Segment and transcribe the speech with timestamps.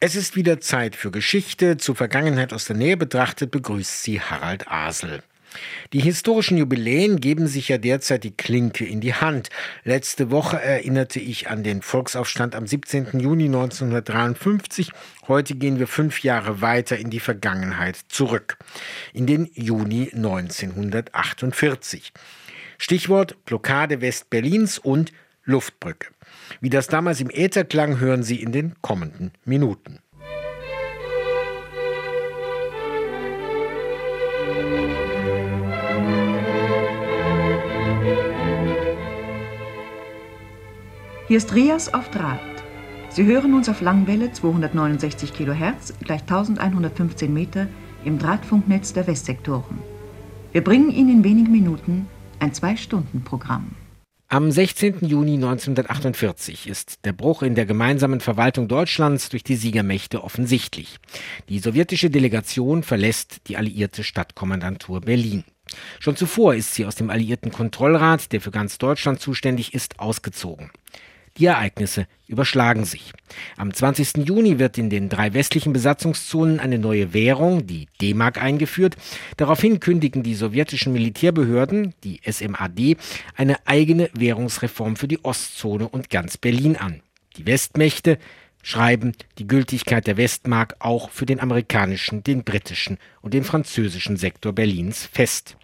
[0.00, 1.76] Es ist wieder Zeit für Geschichte.
[1.76, 5.24] Zur Vergangenheit aus der Nähe betrachtet begrüßt sie Harald Asel.
[5.92, 9.50] Die historischen Jubiläen geben sich ja derzeit die Klinke in die Hand.
[9.82, 13.18] Letzte Woche erinnerte ich an den Volksaufstand am 17.
[13.18, 14.92] Juni 1953.
[15.26, 18.56] Heute gehen wir fünf Jahre weiter in die Vergangenheit zurück,
[19.12, 22.12] in den Juni 1948.
[22.78, 25.10] Stichwort Blockade Westberlins und
[25.48, 26.08] Luftbrücke.
[26.60, 30.00] Wie das damals im Äther klang, hören Sie in den kommenden Minuten.
[41.28, 42.40] Hier ist Rias auf Draht.
[43.08, 47.68] Sie hören uns auf Langwelle 269 kHz, gleich 1115 Meter
[48.04, 49.78] im Drahtfunknetz der Westsektoren.
[50.52, 52.06] Wir bringen Ihnen in wenigen Minuten
[52.38, 53.87] ein Zwei-Stunden-Programm.
[54.30, 55.06] Am 16.
[55.06, 60.98] Juni 1948 ist der Bruch in der gemeinsamen Verwaltung Deutschlands durch die Siegermächte offensichtlich.
[61.48, 65.44] Die sowjetische Delegation verlässt die alliierte Stadtkommandantur Berlin.
[65.98, 70.70] Schon zuvor ist sie aus dem alliierten Kontrollrat, der für ganz Deutschland zuständig ist, ausgezogen.
[71.38, 73.12] Die Ereignisse überschlagen sich.
[73.56, 74.26] Am 20.
[74.26, 78.96] Juni wird in den drei westlichen Besatzungszonen eine neue Währung, die D-Mark, eingeführt.
[79.36, 82.96] Daraufhin kündigen die sowjetischen Militärbehörden, die SMAD,
[83.36, 87.02] eine eigene Währungsreform für die Ostzone und ganz Berlin an.
[87.36, 88.18] Die Westmächte
[88.62, 94.52] schreiben die Gültigkeit der Westmark auch für den amerikanischen, den britischen und den französischen Sektor
[94.52, 95.57] Berlins fest.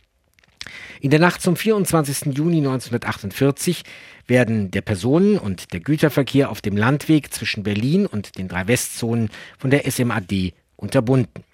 [1.00, 2.34] In der Nacht zum 24.
[2.36, 3.82] Juni 1948
[4.26, 9.30] werden der Personen- und der Güterverkehr auf dem Landweg zwischen Berlin und den drei Westzonen
[9.58, 11.44] von der SMAD unterbunden.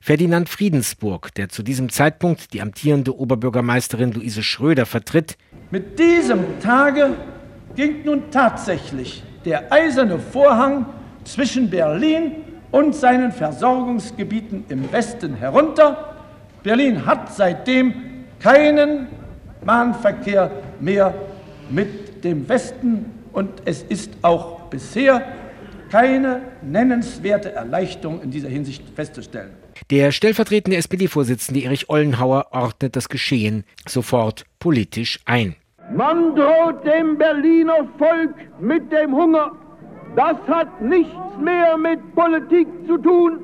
[0.00, 5.36] Ferdinand Friedensburg, der zu diesem Zeitpunkt die amtierende Oberbürgermeisterin Luise Schröder vertritt.
[5.70, 7.16] Mit diesem Tage
[7.76, 10.86] ging nun tatsächlich der eiserne Vorhang
[11.24, 12.32] zwischen Berlin
[12.70, 16.16] und seinen Versorgungsgebieten im Westen herunter.
[16.62, 18.09] Berlin hat seitdem
[18.40, 19.08] keinen
[19.64, 21.14] Bahnverkehr mehr
[21.68, 25.22] mit dem Westen und es ist auch bisher
[25.90, 29.50] keine nennenswerte Erleichterung in dieser Hinsicht festzustellen.
[29.90, 35.56] Der stellvertretende SPD-Vorsitzende Erich Ollenhauer ordnet das Geschehen sofort politisch ein.
[35.92, 39.52] Man droht dem Berliner Volk mit dem Hunger.
[40.14, 41.12] Das hat nichts
[41.42, 43.40] mehr mit Politik zu tun.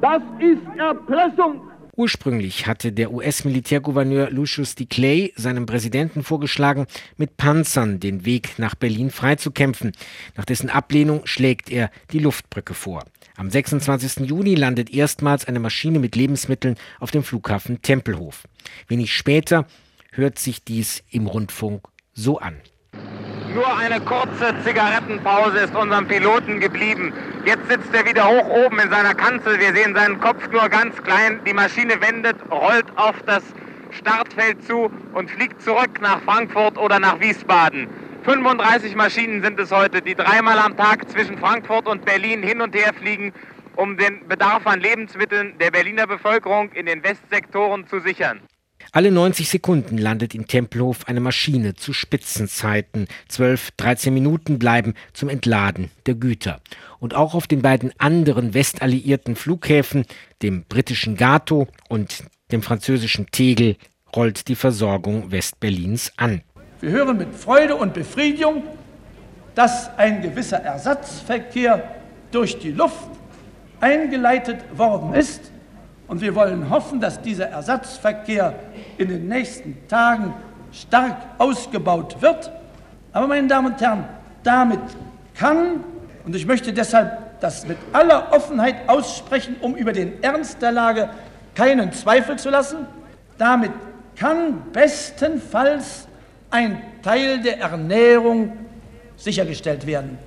[0.00, 1.60] Das ist Erpressung.
[1.94, 4.86] Ursprünglich hatte der US-Militärgouverneur Lucius D.
[4.86, 6.86] Clay seinem Präsidenten vorgeschlagen,
[7.18, 9.92] mit Panzern den Weg nach Berlin freizukämpfen.
[10.34, 13.04] Nach dessen Ablehnung schlägt er die Luftbrücke vor.
[13.36, 14.26] Am 26.
[14.26, 18.44] Juni landet erstmals eine Maschine mit Lebensmitteln auf dem Flughafen Tempelhof.
[18.88, 19.66] Wenig später
[20.12, 22.56] hört sich dies im Rundfunk so an.
[23.54, 27.12] Nur eine kurze Zigarettenpause ist unserem Piloten geblieben.
[27.44, 29.60] Jetzt sitzt er wieder hoch oben in seiner Kanzel.
[29.60, 31.38] Wir sehen seinen Kopf nur ganz klein.
[31.46, 33.42] Die Maschine wendet, rollt auf das
[33.90, 37.88] Startfeld zu und fliegt zurück nach Frankfurt oder nach Wiesbaden.
[38.24, 42.74] 35 Maschinen sind es heute, die dreimal am Tag zwischen Frankfurt und Berlin hin und
[42.74, 43.34] her fliegen,
[43.76, 48.40] um den Bedarf an Lebensmitteln der Berliner Bevölkerung in den Westsektoren zu sichern.
[48.90, 53.06] Alle 90 Sekunden landet in Tempelhof eine Maschine zu Spitzenzeiten.
[53.28, 56.60] 12, 13 Minuten bleiben zum Entladen der Güter.
[56.98, 60.04] Und auch auf den beiden anderen westalliierten Flughäfen,
[60.42, 63.76] dem britischen Gato und dem französischen Tegel,
[64.14, 66.42] rollt die Versorgung Westberlins an.
[66.80, 68.64] Wir hören mit Freude und Befriedigung,
[69.54, 71.94] dass ein gewisser Ersatzverkehr
[72.30, 73.08] durch die Luft
[73.80, 75.51] eingeleitet worden ist
[76.12, 78.54] und wir wollen hoffen, dass dieser Ersatzverkehr
[78.98, 80.34] in den nächsten Tagen
[80.70, 82.52] stark ausgebaut wird.
[83.14, 84.04] Aber meine Damen und Herren,
[84.42, 84.78] damit
[85.34, 85.82] kann,
[86.26, 91.08] und ich möchte deshalb das mit aller Offenheit aussprechen, um über den Ernst der Lage
[91.54, 92.86] keinen Zweifel zu lassen,
[93.38, 93.72] damit
[94.14, 96.06] kann bestenfalls
[96.50, 98.52] ein Teil der Ernährung
[99.16, 100.18] sichergestellt werden.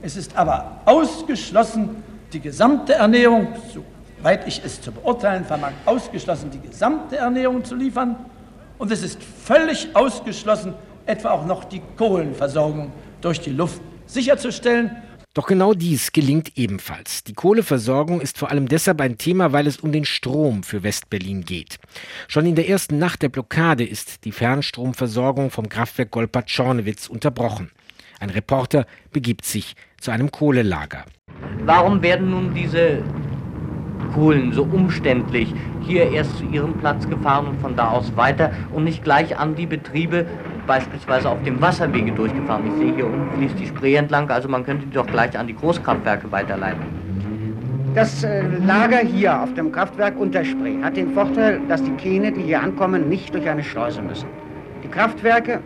[0.00, 2.02] Es ist aber ausgeschlossen,
[2.32, 3.84] die gesamte Ernährung zu
[4.18, 8.16] soweit ich es zu beurteilen vermag, ausgeschlossen, die gesamte Ernährung zu liefern.
[8.78, 10.74] Und es ist völlig ausgeschlossen,
[11.06, 14.90] etwa auch noch die Kohlenversorgung durch die Luft sicherzustellen.
[15.34, 17.22] Doch genau dies gelingt ebenfalls.
[17.24, 21.44] Die Kohleversorgung ist vor allem deshalb ein Thema, weil es um den Strom für Westberlin
[21.44, 21.78] geht.
[22.26, 27.70] Schon in der ersten Nacht der Blockade ist die Fernstromversorgung vom Kraftwerk Golpa-Czornewitz unterbrochen.
[28.18, 31.04] Ein Reporter begibt sich zu einem Kohlelager.
[31.64, 33.02] Warum werden nun diese
[34.06, 38.84] Kohlen so umständlich hier erst zu ihrem Platz gefahren und von da aus weiter und
[38.84, 40.26] nicht gleich an die Betriebe
[40.66, 42.66] beispielsweise auf dem Wasserwege durchgefahren.
[42.66, 45.46] Ich sehe hier unten fließt die Spree entlang, also man könnte die doch gleich an
[45.46, 46.82] die Großkraftwerke weiterleiten.
[47.94, 52.42] Das äh, Lager hier auf dem Kraftwerk Unterspree hat den Vorteil, dass die Kähne, die
[52.42, 54.28] hier ankommen, nicht durch eine Schleuse müssen.
[54.84, 55.60] Die Kraftwerke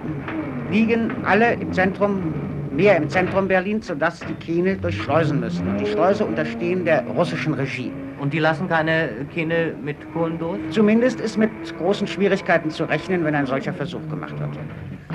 [0.71, 2.33] liegen alle im Zentrum,
[2.71, 5.67] mehr im Zentrum Berlins, sodass die Kähne durch Schleusen müssen.
[5.67, 7.91] Und die Schleuse unterstehen der russischen Regie.
[8.21, 10.59] Und die lassen keine Kähne mit Kohlen durch?
[10.71, 14.51] Zumindest ist mit großen Schwierigkeiten zu rechnen, wenn ein solcher Versuch gemacht wird.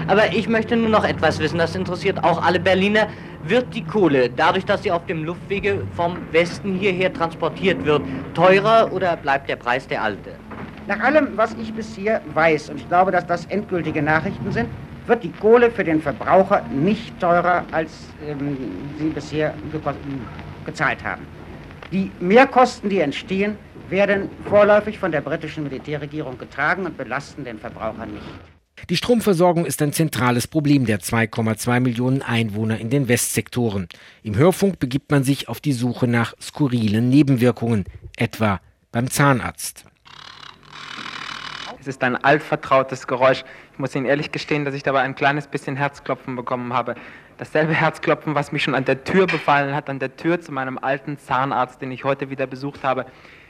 [0.08, 3.08] Aber ich möchte nur noch etwas wissen, das interessiert auch alle Berliner.
[3.48, 8.02] Wird die Kohle, dadurch, dass sie auf dem Luftwege vom Westen hierher transportiert wird,
[8.34, 10.32] teurer oder bleibt der Preis der alte?
[10.88, 14.68] Nach allem, was ich bisher weiß, und ich glaube, dass das endgültige Nachrichten sind,
[15.08, 17.92] wird die Kohle für den Verbraucher nicht teurer, als
[18.28, 18.58] ähm,
[18.98, 19.80] sie bisher ge
[20.66, 21.35] gezahlt haben.
[21.96, 23.58] Die Mehrkosten, die entstehen,
[23.88, 28.26] werden vorläufig von der britischen Militärregierung getragen und belasten den Verbraucher nicht.
[28.90, 33.88] Die Stromversorgung ist ein zentrales Problem der 2,2 Millionen Einwohner in den Westsektoren.
[34.24, 37.86] Im Hörfunk begibt man sich auf die Suche nach skurrilen Nebenwirkungen,
[38.18, 38.60] etwa
[38.92, 39.86] beim Zahnarzt.
[41.80, 43.46] Es ist ein altvertrautes Geräusch.
[43.72, 46.96] Ich muss Ihnen ehrlich gestehen, dass ich dabei ein kleines bisschen Herzklopfen bekommen habe.
[47.38, 50.78] Dasselbe Herzklopfen, was mich schon an der Tür befallen hat, an der Tür zu meinem
[50.78, 53.06] alten Zahnarzt, den ich heute wieder besucht habe.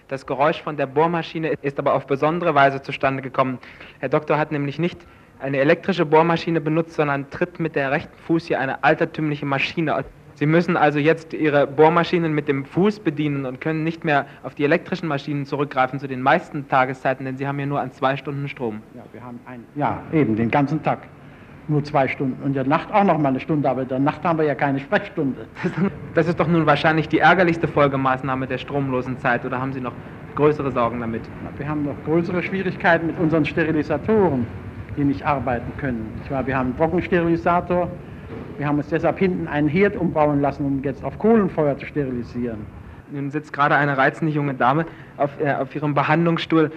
[0.07, 3.59] Das Geräusch von der Bohrmaschine ist aber auf besondere Weise zustande gekommen.
[3.99, 5.05] Herr Doktor hat nämlich nicht
[5.39, 10.03] eine elektrische Bohrmaschine benutzt, sondern tritt mit der rechten Fuß hier eine altertümliche Maschine.
[10.33, 14.55] Sie müssen also jetzt Ihre Bohrmaschinen mit dem Fuß bedienen und können nicht mehr auf
[14.55, 18.17] die elektrischen Maschinen zurückgreifen zu den meisten Tageszeiten, denn Sie haben hier nur an zwei
[18.17, 18.81] Stunden Strom.
[18.95, 21.07] Ja, wir haben ein, ja eben den ganzen Tag
[21.67, 23.99] nur zwei Stunden und in der Nacht auch noch mal eine Stunde, aber in der
[23.99, 25.45] Nacht haben wir ja keine Sprechstunde.
[26.13, 29.91] Das ist doch nun wahrscheinlich die ärgerlichste Folgemaßnahme der stromlosen Zeit oder haben Sie noch
[30.35, 31.23] größere Sorgen damit?
[31.57, 34.47] Wir haben noch größere Schwierigkeiten mit unseren Sterilisatoren,
[34.95, 36.09] die nicht arbeiten können.
[36.29, 37.89] Wir haben einen Trockensterilisator,
[38.57, 42.65] wir haben uns deshalb hinten einen Herd umbauen lassen, um jetzt auf Kohlenfeuer zu sterilisieren.
[43.11, 44.85] Nun sitzt gerade eine reizende junge Dame
[45.17, 46.71] auf, äh, auf ihrem Behandlungsstuhl.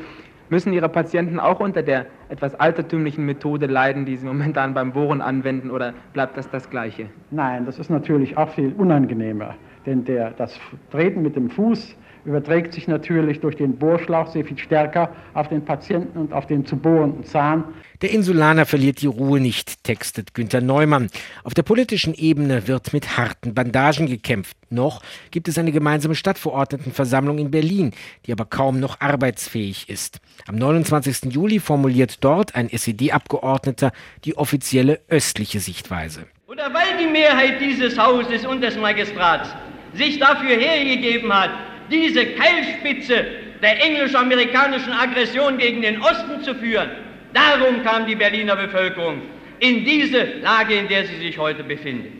[0.51, 5.21] Müssen Ihre Patienten auch unter der etwas altertümlichen Methode leiden, die Sie momentan beim Bohren
[5.21, 7.11] anwenden, oder bleibt das das Gleiche?
[7.31, 9.57] Nein, das ist natürlich auch viel unangenehmer,
[9.89, 10.53] denn der, das
[10.91, 11.97] Treten mit dem Fuß
[12.27, 16.67] überträgt sich natürlich durch den Bohrschlauch sehr viel stärker auf den Patienten und auf den
[16.67, 17.65] zu bohrenden Zahn.
[18.03, 21.09] Der Insulaner verliert die Ruhe nicht, textet Günter Neumann.
[21.43, 24.59] Auf der politischen Ebene wird mit harten Bandagen gekämpft.
[24.69, 25.01] Noch
[25.31, 27.93] gibt es eine gemeinsame Stadtverordnetenversammlung in Berlin,
[28.27, 30.21] die aber kaum noch arbeitsfähig ist.
[30.47, 31.33] Am 29.
[31.33, 33.93] Juli formuliert dort ein SED-Abgeordneter
[34.25, 36.27] die offizielle östliche Sichtweise.
[36.47, 39.49] Oder weil die Mehrheit dieses Hauses und des Magistrats
[39.95, 41.51] sich dafür hergegeben hat,
[41.91, 43.27] diese Keilspitze
[43.63, 46.91] der englisch-amerikanischen Aggression gegen den Osten zu führen.
[47.33, 49.23] Darum kam die Berliner Bevölkerung
[49.61, 52.13] in diese Lage, in der sie sich heute befindet.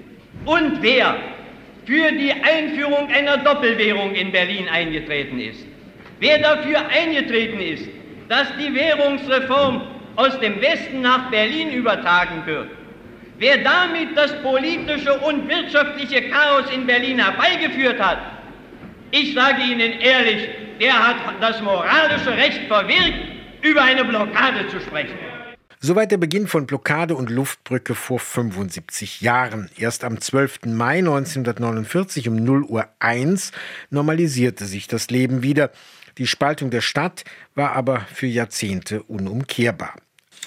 [0.45, 1.17] Und wer
[1.87, 5.65] für die Einführung einer Doppelwährung in Berlin eingetreten ist,
[6.21, 7.89] wer dafür eingetreten ist,
[8.29, 9.83] dass die Währungsreform
[10.17, 12.69] aus dem Westen nach Berlin übertragen wird,
[13.39, 18.19] wer damit das politische und wirtschaftliche Chaos in Berlin herbeigeführt hat,
[19.11, 20.51] ich sage Ihnen ehrlich,
[20.81, 23.15] der hat das moralische Recht verwirkt,
[23.63, 25.17] über eine Blockade zu sprechen.
[25.81, 29.71] Soweit der Beginn von Blockade und Luftbrücke vor 75 Jahren.
[29.77, 30.67] Erst am 12.
[30.67, 33.53] Mai 1949 um 0 Uhr 1
[33.91, 35.71] normalisierte sich das Leben wieder.
[36.19, 37.25] Die Spaltung der Stadt
[37.55, 39.95] war aber für Jahrzehnte unumkehrbar.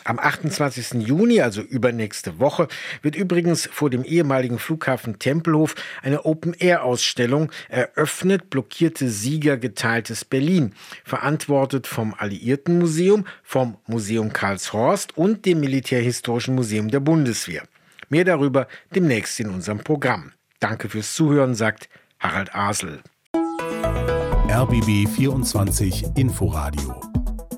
[0.03, 1.07] Am 28.
[1.07, 2.67] Juni, also übernächste Woche,
[3.01, 11.87] wird übrigens vor dem ehemaligen Flughafen Tempelhof eine Open-Air-Ausstellung eröffnet, blockierte Sieger geteiltes Berlin, verantwortet
[11.87, 17.63] vom Alliiertenmuseum, vom Museum Karlshorst und dem Militärhistorischen Museum der Bundeswehr.
[18.09, 20.33] Mehr darüber demnächst in unserem Programm.
[20.59, 23.01] Danke fürs Zuhören, sagt Harald Asel.
[24.49, 27.20] RBB 24 Inforadio